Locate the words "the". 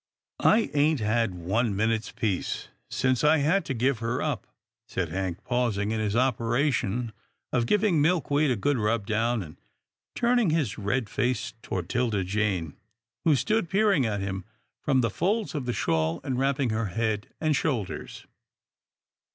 15.01-15.11, 15.67-15.71